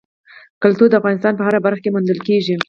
[0.63, 2.55] کلتور د افغانستان په هره برخه کې موندل کېږي.